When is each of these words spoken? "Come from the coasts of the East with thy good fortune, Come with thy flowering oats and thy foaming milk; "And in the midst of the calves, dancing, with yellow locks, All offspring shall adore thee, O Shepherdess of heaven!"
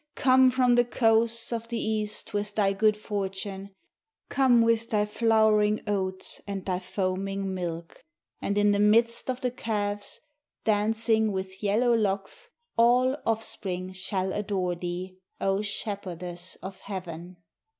"Come 0.15 0.49
from 0.49 0.73
the 0.73 0.83
coasts 0.83 1.53
of 1.53 1.67
the 1.67 1.77
East 1.77 2.33
with 2.33 2.55
thy 2.55 2.73
good 2.73 2.97
fortune, 2.97 3.75
Come 4.29 4.63
with 4.63 4.89
thy 4.89 5.05
flowering 5.05 5.79
oats 5.85 6.41
and 6.47 6.65
thy 6.65 6.79
foaming 6.79 7.53
milk; 7.53 8.03
"And 8.41 8.57
in 8.57 8.71
the 8.71 8.79
midst 8.79 9.29
of 9.29 9.41
the 9.41 9.51
calves, 9.51 10.19
dancing, 10.63 11.31
with 11.31 11.61
yellow 11.61 11.93
locks, 11.93 12.49
All 12.79 13.15
offspring 13.27 13.91
shall 13.91 14.33
adore 14.33 14.73
thee, 14.73 15.19
O 15.39 15.61
Shepherdess 15.61 16.57
of 16.63 16.79
heaven!" 16.79 17.37